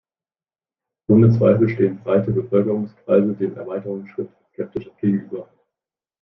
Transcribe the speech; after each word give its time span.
Ohne 1.09 1.29
Zweifel 1.37 1.69
stehen 1.69 1.99
breite 2.03 2.31
Bevölkerungskreise 2.31 3.33
dem 3.35 3.55
Erweiterungsschritt 3.55 4.31
skeptisch 4.51 4.89
gegenüber. 4.99 5.47